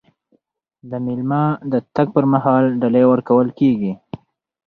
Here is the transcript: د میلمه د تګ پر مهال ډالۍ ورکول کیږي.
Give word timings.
د 0.89 0.91
میلمه 1.05 1.43
د 1.71 1.73
تګ 1.95 2.07
پر 2.15 2.25
مهال 2.33 2.63
ډالۍ 2.81 3.05
ورکول 3.07 3.47
کیږي. 3.59 3.93